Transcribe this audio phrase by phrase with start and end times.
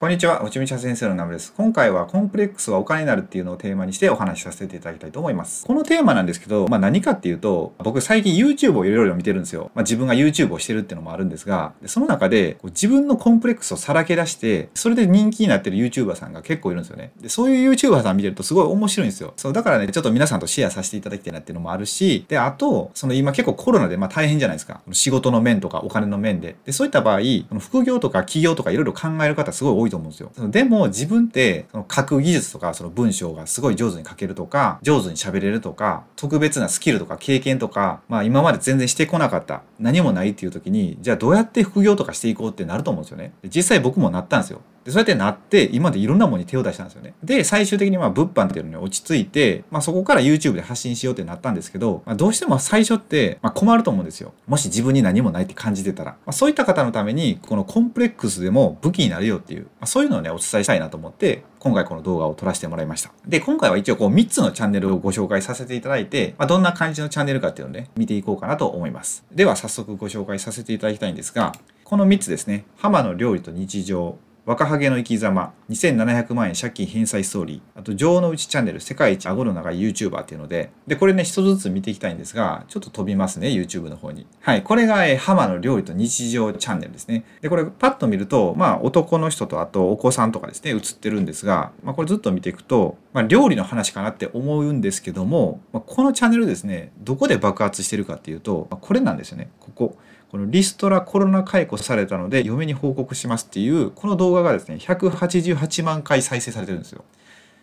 [0.00, 1.52] こんにちは、おちみちゃ先生のナムです。
[1.56, 5.66] 今回はコンプレックスはお金になるっていうのをテーマにしてお話しさせていただきたいと思います。
[5.66, 9.72] このテーマなんですけど、まあ何かっていうと、僕最近 YouTube をいろいろ見てるんですよ。
[9.74, 17.10] まあ自分が YouTube をしてるっていうのもあるんですが、その中で自分のコンプレックスをさらけ出して、それで人気になってる YouTuber さんが結構いるんですよね。
[17.20, 19.32] で、そういう YouTuber さん見てるとすごい面白いんですよ。
[19.36, 24.80] そう、だからね、ちょっと皆さんとシェアさせていただきたいなっていうのもあるし、で、あと、その今結構コロナでまあ大変じゃないですか。
[24.92, 26.54] 仕事の面とかお金の面で。
[26.64, 27.20] で、そういった場合、
[27.58, 30.30] 副業とか企業とかいろいろ考える方すごい多いいと思うんですよ。
[30.50, 43.32] でも自分って書く技術とかその文章がすごい上手に書けるとか上手に喋れるとか特別なスキルとか経験とかまあ今まで全然してこなかった何もないっていう時にじゃあどうやって副業とかしていこうってなると思うんですよね。
[43.44, 44.60] 実際僕もなったんですよ。
[44.88, 47.12] でそうやってなって今までいろんなものに手を出したんですよね。
[47.22, 54.32] で最終的にまあ物販っていうのに落ち着いて、まあ、そこから YouTube で発信しようってなったんですけど、まあ、どうしても最初ってまあ困ると思うんですよ。
[54.46, 63.12] もし自分に何もないって感じてたら、まあ、そういった方のためにこのコンプレックスでも武器になるよっていう、まあ、そういうのをねお伝えしたいなと思って今回この動画を撮らせてもらいました。
[63.26, 69.24] で、今回は一応こう3つのチャンネルをご紹介させていただいて、まあ、どんな感じのチャンネルかっていうのをね、見ていこうかなと思います。
[69.32, 71.52] では早速ご紹介させていただきたいんですが、
[71.84, 74.18] この3つですね、浜の料理と日常、
[74.48, 84.26] 若ハゲの生き様、2700万円借金返済ストーリー、あと、情の内チャンネル、世界一顎の長い YouTuber っていうので、で、これね、一つずつ見ていきたいんですが、ちょっと飛びますね、YouTube の方に。
[84.40, 87.26] はい、これが、え浜の料理と日常チャンネルですね。
[87.42, 99.96] で、これパッと見ると、まあ、男の人とあとお子さんとかですね、映ってるんですが、まあ、これずっと見ていくと、まあ、料理の話かなって思うんですけども、まあ、このチャンネルですね、どこで爆発してるかっていうと、まあ、これなんですよね、ここ。
[100.30, 107.02] このリストラコロナ解雇されたので嫁に報告しますっていうこの動画がですね188万回再生されてるんですよ。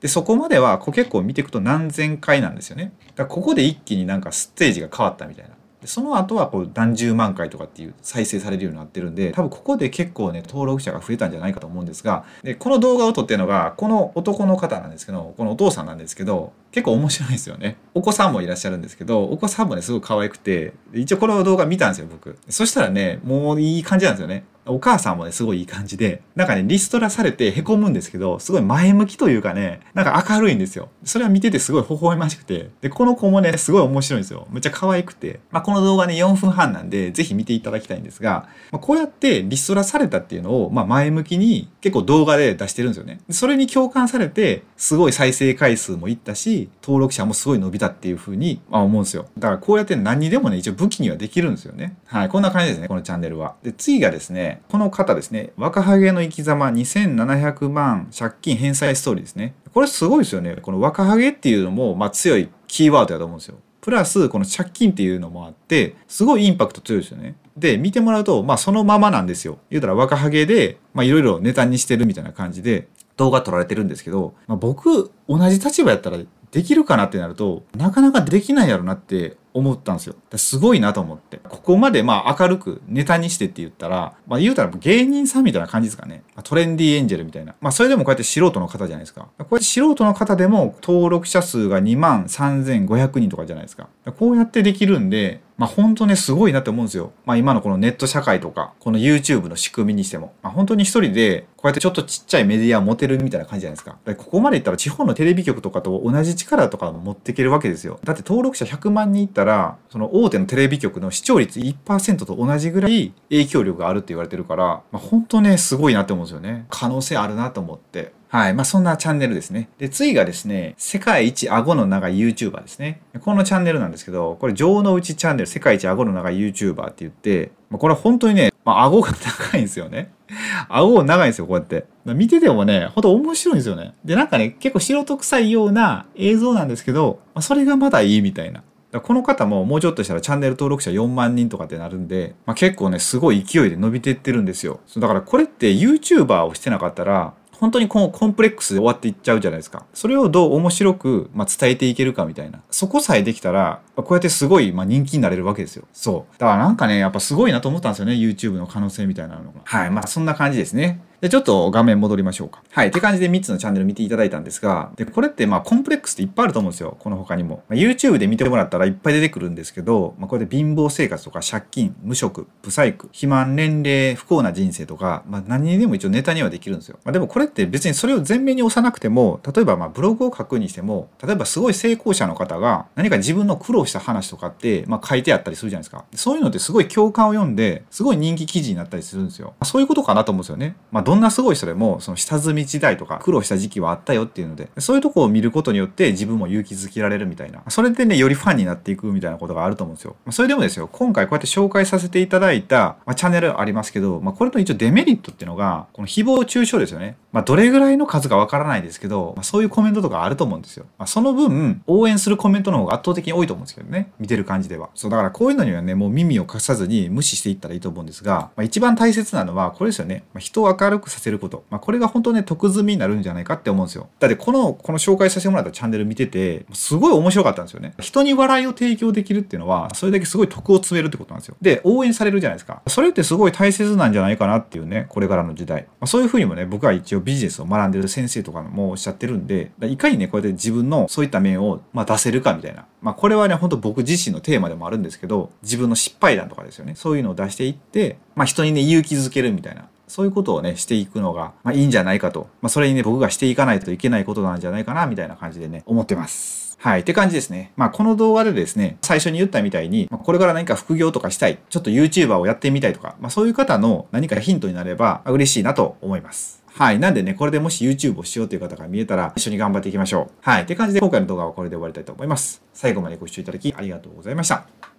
[0.00, 2.92] でそこまではこう結構見ていくと何千回なんですよね。
[3.14, 5.50] だここで一気になんかステージが変わったみたいな。
[5.84, 17.76] でその後はこう何十万回とかっていう再生されるようになってるんで多分ここで結構ね登録者が増えたんじゃないかと思うんですがでこの動画を撮ってるのがこの男の方なんですけどこのお父さんなんですけど結構面白いですよね。
[17.92, 22.38] お子さんもいらっしゃるんですけどお子さんもねすごい可愛くて一応この動画見たんですよ僕。
[22.48, 24.44] そしたらねもういい感じなんですよね。
[24.66, 30.88] お母さんもね、すごいいい感じで、なんかね、リストラされて凹むんですけど、すごい前向きというかね、なんか明るいんですよ。
[31.04, 34.46] それは見ててすごい微笑ましくて、で、この子もね、すごい面白いんですよ。
[34.50, 43.20] めっちゃ可愛くて、まあ、この動画ね、4分半なんで、ぜひ見ていただきたいんですが、まあ、こうやってリストラされたっていうのを、まあ、前向きに結構動画で出してるんですよね。
[43.30, 49.26] それに共感されて、すごい再生回数もいったし、登録者もすごい伸びたっていうふうに、ま、思うんですよ。
[49.38, 51.96] だからこうやって何にでもね、一応武器にはできるんですよね。
[52.06, 53.54] はい、こんな感じですね、このチャンネルは。
[53.62, 59.54] で、次がですね、この方ですね、若ハゲの生き様2700万借金返済ストーリーですね。
[59.72, 60.56] これすごいですよね。
[60.60, 63.56] この若ハゲっていうのも、まあ、強いキーワードだと思うんですよ。
[63.84, 67.36] プラス、この借金っていうのもあって、すごいインパクト強いですよね。
[67.54, 69.58] で、見てもらうと、まあそのままなんですよ。
[69.68, 76.16] 言うたら若ハゲで、まいろいろネタにしてるみたいな感じで動画撮られてるんですけど、まあ、僕、同じ立場やったら
[76.50, 80.16] できるかなってなると、なかなかできないやろなって思ったんですよ。
[80.36, 81.38] すごいなと思って。
[81.48, 86.24] ここまでまあ明るくネタにしてって言ったら、まあ言うたら芸人さんみたいな感じですかね。
[86.42, 87.54] トレンディエンジェルみたいな。
[87.60, 89.28] まあそれでもこうやって素人の方じゃないですか。
[89.38, 93.88] こうやって素人の方でも登録者数が2万3500人とかじゃないですか。
[94.18, 97.12] こうやってできるんで、まあ本当ねすごいなって思うんですよ。
[97.24, 103.98] まあ今のこのネット社会とか、この YouTube の仕組みにしても、まあ本当に一人でこうやってちょっとちっちゃいメディアを持てるみたいな感じじゃないですか。
[104.16, 108.00] ここまでいったら地方のテレビ局とかと同じ力とかも持っていけるわけですよ。
[108.02, 116.66] だって登録者100万人いったら、らその大手のテレビ局の視聴率1%と同じぐらい影響力があるって言われてるから、まあ本当ねすごいなって思うんですよね。
[116.70, 118.12] 可能性あるなと思って。
[118.34, 118.54] はい。
[118.54, 119.68] まあ、そんなチャンネルですね。
[119.78, 123.00] で、次がですね、世界一顎の長い YouTuber ですね。
[123.20, 130.10] このチャンネルなんですけど、これ、情の内チャンネル、世界一顎の長い YouTuber って言って、まあ、これは本当にね、まあ、顎が長いんですよね。
[130.68, 131.84] 顎が長いんですよ、こうやって。
[132.06, 133.94] 見ててもね、ほんと面白いんですよね。
[134.04, 138.64] で、なんかね、結構素人臭いような映像なんですけど、まあ、それがまだいいみたいな。
[138.94, 144.78] だこの方ももうちょっとしたらチャンネル登録者4万人とかってなるんで、まあ、結構ね、すごい勢いで伸びてってるんですよ。
[144.96, 149.84] だからこれって YouTuber をしてなかったら、本当にこのコンプレックスで終わっていっちゃうじゃないですか。
[149.94, 152.62] それをどう面白く、まあ、伝えていけるかみたいな。
[152.70, 155.86] そこさえできたら、こうやってすごい、まあ、人気になれるわけですよ。
[155.92, 156.38] そう。
[156.38, 158.12] だからなんかね、やっぱすごいなと思ったんですよね。
[158.12, 159.60] YouTube の可能性みたいなのが。
[159.64, 159.90] はい。
[159.90, 161.00] まあそんな感じですね。
[161.24, 162.62] で、ちょっと画面戻りましょうか。
[162.70, 162.88] はい。
[162.88, 166.98] って感じで3つのチャンネル見ていただいたんですが、で、これってまあコンプレックスっていっぱいあると思うんですよ。
[167.00, 167.62] この他にも。
[167.70, 176.98] まあ、YouTube で見てもらったらいっぱい出てくるんですけど、まあ、これで貧乏生活とか借金、無職、不細工、肥満、年齢、不幸な人生とか、まあ何にでも一応ネタにはできるんですよ。
[177.04, 186.04] まあ、でもこれって別にそれを前面に押さなくても、例えばまあブログを書くにしても、例えばすごい成功者の方が何か自分の苦労した話とかって、まあ書いてあったりするじゃないですか。
[186.14, 189.48] そういうのってすごい共感を読んで、すごい人気記事になったりするんですよ。
[189.48, 190.76] まあ、そういうことかなと思うんですよね。
[190.92, 197.62] まあどんなすごい人でも、その下積み時代とか苦労した時期はあったよっていうので、そういうとこを見ることによって自分も勇気づけられるみたいな。
[197.68, 200.16] それでね、よりファンになっていくみたいなことがあると思うんですよ。
[200.30, 207.16] それでもですよ、今回こうやって紹介させていただいた、まあ、チャンネルありますけど、まあ、これの一応デメリットっていうのが、この誹謗中傷ですよね。
[207.30, 210.86] まあ、どれぐらいの数かわからないですけど、まあ、そういうコメントとかあると思うんですよ。
[210.98, 214.10] まあ、その分、応援するコメントの方が圧倒的に多いと思うんですけどね。
[214.18, 214.90] 見てる感じでは。
[214.94, 220.24] そう、だからこういうのにはね、もう耳を隠さずに無視していったらいいと思うんですが、まあ、一番大切なのは、これですよね。
[220.34, 221.64] ま、人を明るくさせること。
[221.70, 224.08] まあ、これが本当ね、得済みになるんじゃないかって思うんですよ。
[224.20, 227.94] だってこの、この紹介させてもらったチャンネル見てて、すごい面白かったんですよね。
[228.00, 231.56] 人に笑いを提供できるっていうのは、それだけすごい得を積めるってことなんですよ。
[231.60, 232.82] で、応援されるじゃないですか。
[232.86, 235.82] それってすごい大切なんじゃないかなっていうね、これからの時代。
[236.00, 242.86] まあ、そういうふうにもね、僕は一応ビジネスを学んでる先生とかもおっしゃってるんで、いかにね、こうやって自分のそういった面を、まあ、出せるかみたいな。
[243.00, 246.94] まあ、これはね、本当僕自身のテーマでもあるんですけど、自分の失敗談とかですよね。
[246.94, 249.88] そういうのを出していって、まあ、人にね、勇気づけるみたいな。
[250.06, 252.48] そういうことをね、していくのが、まあ、いいんじゃないかと。
[252.60, 256.76] まあ、それにね、僕がしていかないといけないことなんじゃないかな、みたいな感じでね、思ってます。
[256.78, 257.00] はい。
[257.00, 257.72] って感じですね。
[257.76, 266.62] まあ、この動画でですね、最初に言ったみたいに、ま、これから何か副業とかしたい、ちょっと YouTuber をやってみたいとか、まあ、そういう方の何かヒントになれば嬉しいなと思います。
[266.76, 266.98] はい。
[266.98, 270.32] なんでね、これでもし YouTube をしようという方が見えたら、一緒に頑張っていきましょう。
[270.42, 270.64] はい。
[270.64, 272.62] って感じで今回の動画はこれで終わりたいと思います。
[272.72, 274.93] 最後までご視聴いただきありがとうございました。